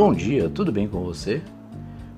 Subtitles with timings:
[0.00, 1.42] Bom dia, tudo bem com você?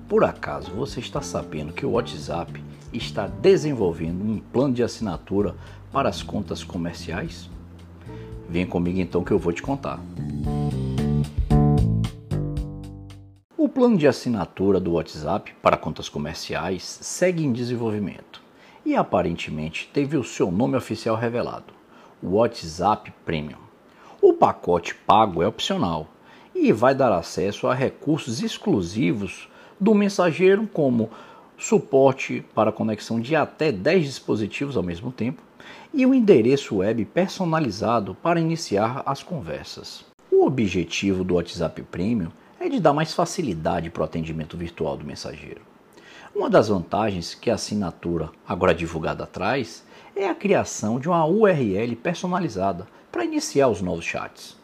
[0.07, 2.63] Por acaso você está sabendo que o WhatsApp
[2.93, 5.55] está desenvolvendo um plano de assinatura
[5.91, 7.49] para as contas comerciais?
[8.47, 9.99] Vem comigo então que eu vou te contar.
[13.57, 18.43] O plano de assinatura do WhatsApp para contas comerciais segue em desenvolvimento
[18.85, 21.73] e aparentemente teve o seu nome oficial revelado:
[22.21, 23.57] WhatsApp Premium.
[24.21, 26.07] O pacote pago é opcional
[26.61, 31.09] e vai dar acesso a recursos exclusivos do mensageiro, como
[31.57, 35.41] suporte para conexão de até 10 dispositivos ao mesmo tempo
[35.91, 40.05] e um endereço web personalizado para iniciar as conversas.
[40.31, 42.29] O objetivo do WhatsApp Premium
[42.59, 45.61] é de dar mais facilidade para o atendimento virtual do mensageiro.
[46.33, 49.83] Uma das vantagens que a assinatura, agora divulgada traz,
[50.15, 54.60] é a criação de uma URL personalizada para iniciar os novos chats.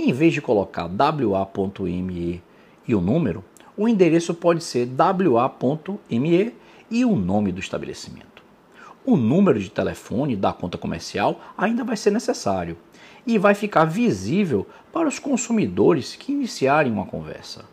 [0.00, 2.42] Em vez de colocar wa.me
[2.86, 3.44] e o número,
[3.76, 6.54] o endereço pode ser wa.me
[6.88, 8.40] e o nome do estabelecimento.
[9.04, 12.76] O número de telefone da conta comercial ainda vai ser necessário
[13.26, 17.64] e vai ficar visível para os consumidores que iniciarem uma conversa.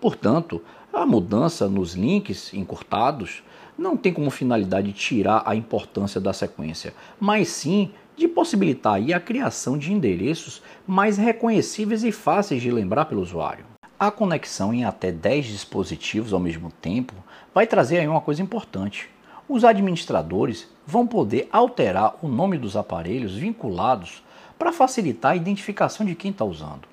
[0.00, 3.42] Portanto, a mudança nos links encurtados
[3.76, 9.76] não tem como finalidade tirar a importância da sequência, mas sim de possibilitar a criação
[9.76, 13.64] de endereços mais reconhecíveis e fáceis de lembrar pelo usuário.
[13.98, 17.14] A conexão em até 10 dispositivos ao mesmo tempo
[17.54, 19.08] vai trazer aí uma coisa importante.
[19.48, 24.22] Os administradores vão poder alterar o nome dos aparelhos vinculados
[24.58, 26.88] para facilitar a identificação de quem está usando.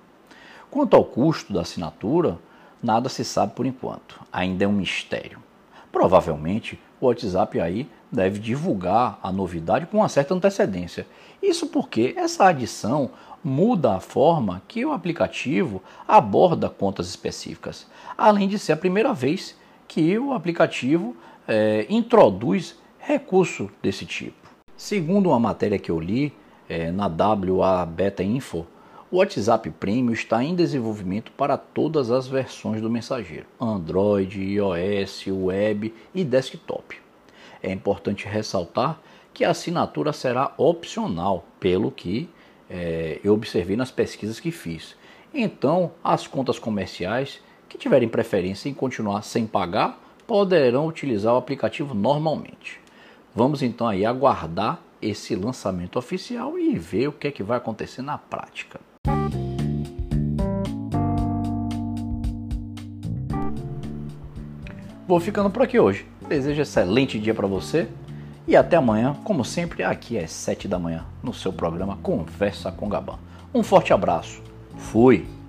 [0.70, 2.40] Quanto ao custo da assinatura,
[2.82, 5.40] nada se sabe por enquanto, ainda é um mistério.
[5.92, 11.08] Provavelmente o WhatsApp aí deve divulgar a novidade com uma certa antecedência.
[11.42, 13.12] Isso porque essa adição
[13.44, 19.56] muda a forma que o aplicativo aborda contas específicas, além de ser a primeira vez
[19.88, 21.16] que o aplicativo
[21.48, 24.50] é, introduz recurso desse tipo.
[24.78, 26.34] Segundo uma matéria que eu li
[26.70, 28.66] é, na WA Beta Info,
[29.12, 35.94] o WhatsApp Premium está em desenvolvimento para todas as versões do mensageiro: Android, iOS, web
[36.16, 36.96] e desktop.
[37.62, 39.00] É importante ressaltar
[39.34, 42.30] que a assinatura será opcional, pelo que
[42.70, 44.96] é, eu observei nas pesquisas que fiz.
[45.34, 47.40] Então, as contas comerciais
[47.70, 52.80] que tiverem preferência em continuar sem pagar poderão utilizar o aplicativo normalmente.
[53.34, 58.02] Vamos então aí aguardar esse lançamento oficial e ver o que é que vai acontecer
[58.02, 58.80] na prática.
[65.08, 66.06] Vou ficando por aqui hoje.
[66.28, 67.88] Desejo excelente dia para você
[68.48, 72.90] e até amanhã, como sempre, aqui às 7 da manhã, no seu programa Conversa com
[72.90, 73.20] Gabão.
[73.54, 74.42] Um forte abraço.
[74.78, 75.41] Fui!